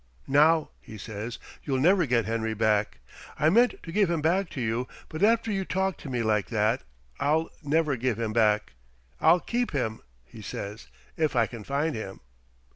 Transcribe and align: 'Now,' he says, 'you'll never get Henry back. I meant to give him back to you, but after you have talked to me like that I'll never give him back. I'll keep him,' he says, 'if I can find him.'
'Now,' 0.25 0.71
he 0.79 0.97
says, 0.97 1.37
'you'll 1.63 1.77
never 1.79 2.07
get 2.07 2.25
Henry 2.25 2.55
back. 2.55 3.01
I 3.37 3.51
meant 3.51 3.75
to 3.83 3.91
give 3.91 4.09
him 4.09 4.19
back 4.19 4.49
to 4.49 4.59
you, 4.59 4.87
but 5.09 5.21
after 5.21 5.51
you 5.51 5.59
have 5.59 5.67
talked 5.67 5.99
to 6.01 6.09
me 6.09 6.23
like 6.23 6.47
that 6.49 6.81
I'll 7.19 7.51
never 7.61 7.95
give 7.95 8.17
him 8.19 8.33
back. 8.33 8.73
I'll 9.19 9.39
keep 9.39 9.73
him,' 9.73 10.01
he 10.25 10.41
says, 10.41 10.87
'if 11.17 11.35
I 11.35 11.45
can 11.45 11.63
find 11.63 11.93
him.' 11.93 12.19